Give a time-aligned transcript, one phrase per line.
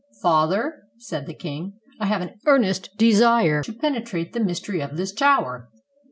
[0.23, 5.13] "Father," said the king, "I have an earnest desire to penetrate the mystery of this
[5.13, 5.69] tower."